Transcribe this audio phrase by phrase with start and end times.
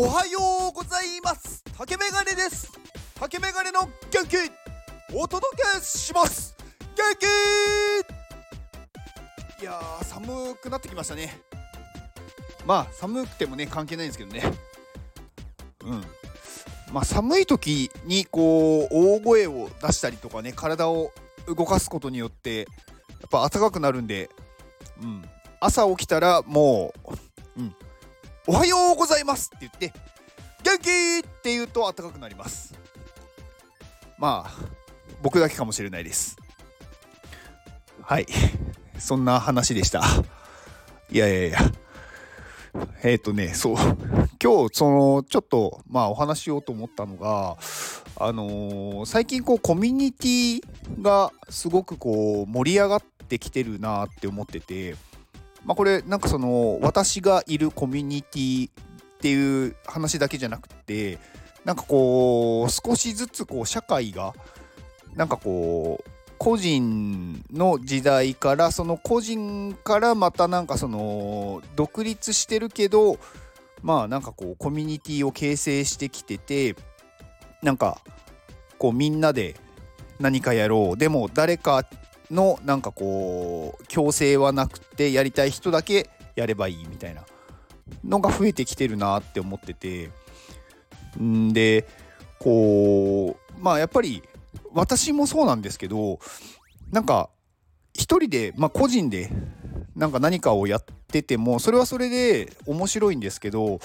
[0.00, 0.38] おはよ
[0.70, 1.64] うございます。
[1.76, 2.70] 竹メガネです。
[3.18, 4.36] 竹メガネの元気
[5.12, 5.44] お届
[5.76, 6.54] けします。
[6.94, 7.16] 元
[9.58, 9.60] 気!
[9.60, 11.40] いやー寒くなってきましたね。
[12.64, 14.44] まあ寒くてもね関係ないんですけどね。
[15.84, 16.04] うん。
[16.92, 21.10] まあ寒い時にこう大声を出したりとかね体を
[21.48, 22.64] 動かすことによってや
[23.26, 24.30] っぱ暖かくなるんで
[25.02, 25.28] うん。
[25.58, 27.18] 朝起きたらもう
[28.50, 29.92] おはようございますって言って
[30.64, 30.88] 元気
[31.18, 32.74] って言うと暖かくなります。
[34.16, 34.50] まあ
[35.22, 36.38] 僕だけかもしれないです。
[38.00, 38.26] はい。
[38.98, 40.02] そんな話でした。
[41.10, 41.58] いやいやいや。
[43.02, 43.76] えっ、ー、とねそう。
[44.42, 47.58] 今日そのちょっとまあお話しようと思ったのが
[48.16, 50.62] あのー、最近こうコミュニティ
[51.02, 54.96] がすごくこう盛り上がってきてるなって思ってて
[55.64, 58.72] まあ、これなんかその私がいるコミュニティっ
[59.20, 61.18] ていう話だけじゃなくて
[61.64, 64.34] なんかこう少しずつこう社会が
[65.14, 73.18] なんかこう個人の時代からその個人からまたなんかその独立してるけど
[73.82, 76.76] まあなんかこうコミュニティを形成してきてて
[77.62, 78.00] なんか
[78.78, 79.56] こうみんなで
[80.20, 80.96] 何かやろう。
[80.96, 81.84] でも誰か
[82.30, 87.22] のなんかこう強制はなくてやりたい人だけやればいいみたいな
[88.04, 90.10] のが増えてきてるなって思ってて
[91.20, 91.86] んで
[92.38, 94.22] こうまあやっぱり
[94.72, 96.18] 私もそうなんですけど
[96.90, 97.30] なんか
[97.94, 99.30] 一人でまあ個人で
[99.96, 103.80] なんか何かをやっててもそれはそれで面白いんですけど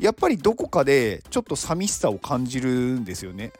[0.00, 3.52] やっぱりどこかでちょっと寂しさを感じるんですよね。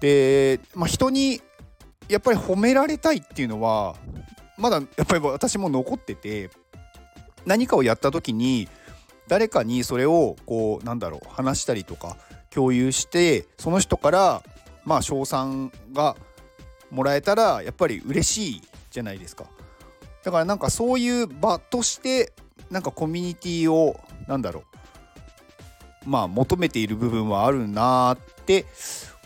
[0.00, 1.40] で、まあ、人に
[2.08, 3.96] やっぱり褒められたいっていうのは
[4.56, 6.50] まだやっぱり私も残ってて
[7.44, 8.68] 何かをやった時に
[9.28, 12.16] 誰かにそれをこうなんだろう話したりとか
[12.50, 14.42] 共有してその人から
[14.84, 16.16] まあ称賛が
[16.90, 19.46] もらえたらやっぱり嬉しいじゃないですか。
[20.22, 22.32] だからなんかそういう場として
[22.70, 24.64] なんかコミュニティをなんだろ
[26.06, 28.64] うまあ求めている部分はあるなって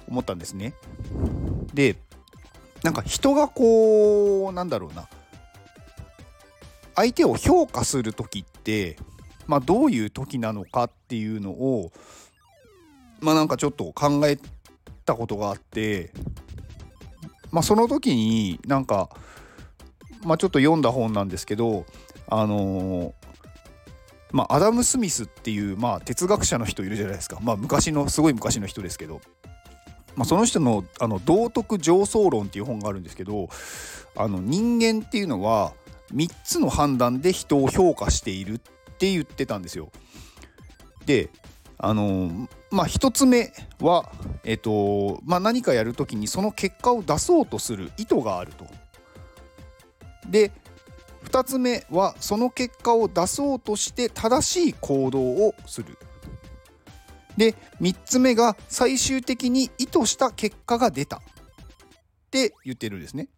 [0.08, 0.74] 思ったんですね。
[1.72, 1.96] で
[2.82, 5.08] なんか人がこうなんだろうな。
[6.96, 8.98] 相手を評価する時って
[9.46, 11.92] まあどういう時なのかっていうのを
[13.20, 14.38] まあなんかちょっと考え
[15.04, 16.12] たことがあって
[17.50, 19.08] まあその時になんか
[20.24, 21.86] まあちょっと読んだ本なんですけど
[22.28, 23.14] あの
[24.30, 27.38] まあアダム・スミスっていうまあ哲学者の人いるじゃないですか。
[27.42, 29.20] まあ昔のすごい昔の人ですけど。
[30.20, 33.48] まあ、その人のあの道徳上層論っていう本があるんですけど
[34.14, 35.72] あの人間っていうのは
[36.12, 38.58] 3つの判断で人を評価しているっ
[38.98, 39.90] て言ってたんですよ。
[41.06, 41.30] で
[41.78, 44.12] あのまあ1つ目は、
[44.44, 48.66] えっとまあ、何かやる時にその結果を出そうとする意図があると。
[50.28, 50.52] で
[51.24, 55.96] 2つ目はその結果を出そうとして正しい行動をする。
[57.40, 61.20] で3つ目が最終的に意図した結果が出たっ
[62.30, 63.28] て言ってるんですね。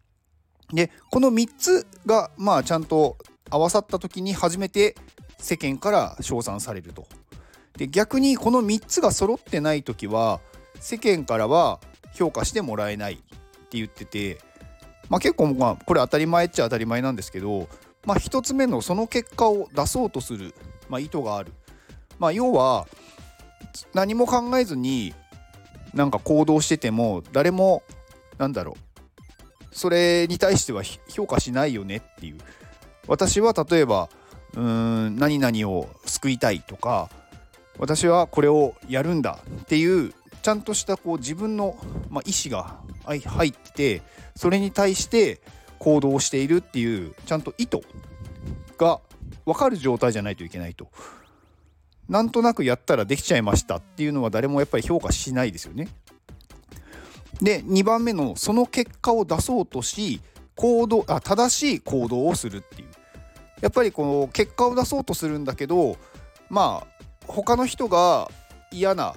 [0.73, 3.17] でこの3つがまあちゃんと
[3.49, 4.97] 合わさった時に初めて
[5.37, 7.07] 世間から称賛されると。
[7.77, 10.41] で逆にこの3つが揃ってない時は
[10.81, 11.79] 世間からは
[12.13, 13.17] 評価してもらえないっ
[13.69, 14.37] て言ってて、
[15.07, 17.69] まあ、結構まあこれ当たり前っちゃ当たり前なんですけど、
[18.05, 20.53] まあ、1つ目のその結果を出そうとする、
[20.89, 21.53] まあ、意図がある。
[22.19, 22.85] まあ、要は
[23.93, 25.13] 何も考えずに
[25.93, 27.83] なんか行動してても誰も
[28.37, 32.37] なんだろうそれに対しては評価しないよねっていう。
[33.07, 34.09] 私は例えば
[34.53, 34.61] うー
[35.09, 37.09] ん何々を救いたいとか
[37.77, 41.77] 私はこれをやるんだっていうちゃんとしたこう自分の、
[42.09, 44.01] まあ、意思が入って
[44.35, 45.41] それに対して
[45.79, 47.81] 行動しているっていうちゃんと意図
[48.77, 48.99] が
[49.45, 50.87] 分かる状態じゃないといけないと。
[52.09, 55.87] なんとなくやったらできちゃいましたっていうのは誰もやっぱり評価しないですよね。
[57.41, 60.21] で2番目のその結果を出そうとし
[60.55, 62.87] 行動あ正しい行動をするっていう
[63.61, 65.97] やっぱりこの結果を出そうとするんだけど
[66.49, 68.29] まあ他の人が
[68.71, 69.15] 嫌な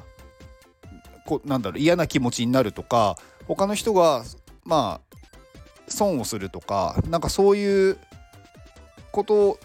[1.26, 3.16] こなんだろう嫌な気持ちになるとか
[3.46, 4.22] 他の人が
[4.64, 5.16] まあ
[5.88, 7.98] 損をするとかなんかそういう
[9.12, 9.58] こと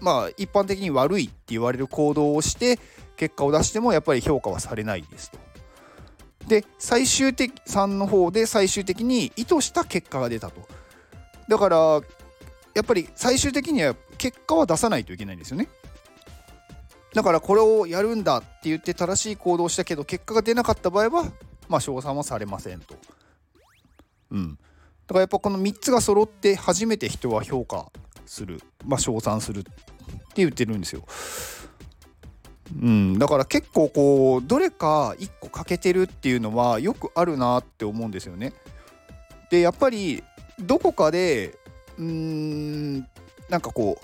[0.00, 2.78] まあ一般的に悪いって言われる行動をして
[3.16, 5.38] 結果を出してもやっぱり評価はされないですと。
[6.46, 10.66] で最終的3の方で最終的に意図した結果が出たと。
[11.48, 12.00] だから
[12.74, 15.68] やっぱり最終的には結果は出さないといけないんですよね。
[17.14, 21.32] だからこれをやるんだって言って正しい行動をしたけど結果が出なかった場合は
[21.68, 22.94] まあ称賛はされませんと。
[24.30, 24.58] うん。
[25.06, 27.90] だからやっぱこの3つが揃って初めて人は評価
[28.28, 29.72] する、まあ、称賛するって
[30.36, 31.02] 言ってるんですよ。
[32.76, 38.52] うん、だから結構こうどれか1個欠けてるっていうのはよくあるなって思うんですよね。
[39.50, 40.22] でやっぱり
[40.60, 41.58] どこかで
[41.96, 42.98] うーん
[43.48, 43.98] なんかこ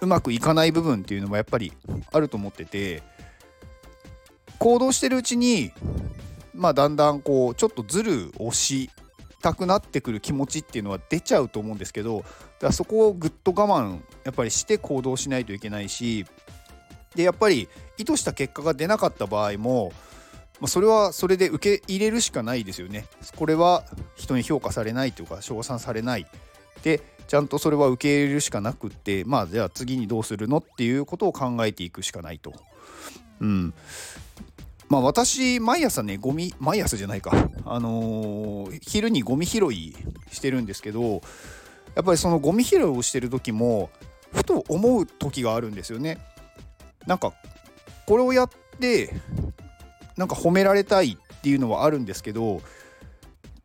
[0.00, 1.72] ううまくいかない部分っていうのもやっぱり
[2.12, 3.02] あると思ってて
[4.58, 5.72] 行動してるうちに
[6.54, 8.90] まあだんだんこうちょっとずる押し
[9.40, 16.26] たくなってくる気持ちっていうのは出ちゃうと思うんですけどだからそこをぐっと我慢やっぱりして行動しないといけないし
[17.14, 19.92] でやっぱり意図した結果が出なかった場合も
[20.60, 23.06] まあ、それはそれで受け入れるしかないですよね。
[23.36, 23.84] これは
[24.16, 26.26] 人に評価されないというか称賛されない。
[26.82, 32.52] でちゃんとそれは受け入れるしかなくってまあじゃあ次にどうするのっていうことを考えていくしかないと。
[33.40, 33.74] うん。
[34.88, 39.94] まあ私毎朝ねゴミ毎朝じゃないかあのー、昼にゴミ拾い
[40.30, 41.20] してるんですけど
[41.94, 43.90] やっぱりそのゴミ拾いをしてる時も
[44.32, 46.18] ふと思う時があるんですよね。
[47.06, 47.32] なんか
[48.06, 49.14] これをやって
[50.16, 52.60] なんか褒められたいっていうのはあるんですけど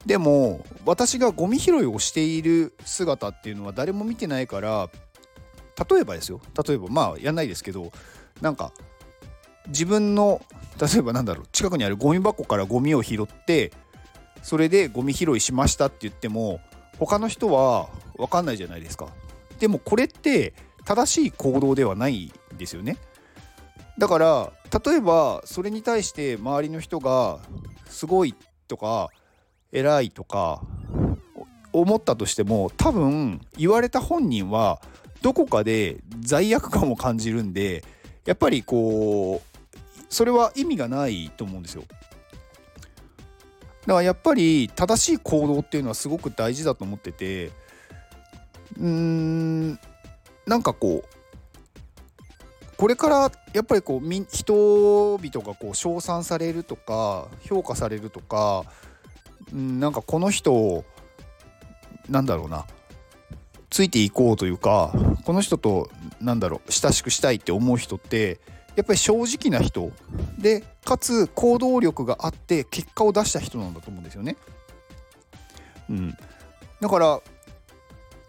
[0.05, 4.89] でも私がゴミ拾いをしている姿っていうのは誰も見てないから
[5.89, 7.91] 例えばですよ例えばまあやんないですけど
[8.41, 8.71] なんか
[9.67, 10.41] 自分の
[10.79, 13.71] 例えばなんだろう近くにあるゴミ箱からゴミを拾って
[14.41, 16.59] それでゴミ拾いしましたって言っても
[16.99, 19.07] 他の人は分かんないじゃないですか。
[19.59, 20.53] でもこれって
[20.85, 22.97] 正しい行動ではないんですよね。
[23.97, 24.51] だから
[24.85, 27.39] 例えばそれに対して周りの人が
[27.87, 28.35] すごい
[28.67, 29.09] とか
[29.71, 30.61] 偉いとか
[31.71, 34.81] 思ったとしても多分言われた本人は
[35.21, 37.83] どこかで罪悪感を感じるんで
[38.25, 39.52] やっぱりこう
[40.13, 41.83] それは意味がないと思うんですよ。
[43.85, 47.47] だからやっぱり正しい行動っていうのはすごく大事だと思ってて
[48.77, 49.79] うーん
[50.45, 51.13] なんかこう
[52.77, 58.63] これからやっぱりこう人々がこう称賛されるとか評価されるとか、
[59.51, 60.85] うん、なんかこの人を
[62.09, 62.65] なんだろうな
[63.69, 64.93] ついていこうというか
[65.25, 65.89] この人と
[66.21, 68.39] なんだろう親しくしたいって思う人って
[68.75, 69.91] やっぱり正直な人。
[70.37, 74.35] でかつ行動力があって結果を出した人なんだと思うんですよね。
[75.89, 76.17] うん、
[76.81, 77.19] だから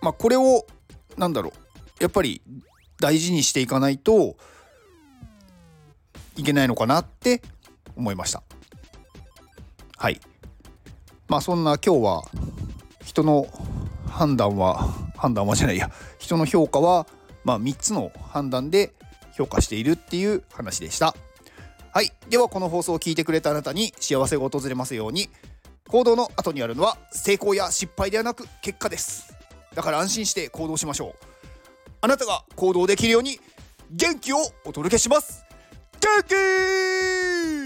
[0.00, 0.66] まあこれを
[1.16, 1.64] なんだろう。
[2.02, 2.42] やっぱり
[3.00, 4.36] 大事にしていかないと
[6.36, 7.40] いけないのかなって
[7.96, 8.42] 思いました。
[9.96, 10.20] はい。
[11.28, 12.22] まあそんな今日は
[13.04, 13.46] 人の
[14.08, 15.90] 判断は判断はじゃないや。
[16.18, 17.06] 人の評価は
[17.44, 18.92] まあ3つの判断で
[19.36, 21.14] 評価しているっていう話でした。
[21.92, 22.12] はい。
[22.28, 25.28] ではこの放送を聞いてくれたあなたに幸せが訪れますように
[25.88, 29.34] 行動の後にあるのは成功や失敗ではなく結果です。
[29.74, 31.14] だから安心して行動しましょう。
[32.00, 33.38] あなたが行動できるように
[33.90, 35.44] 元気をお届けします。
[36.00, 37.63] 元気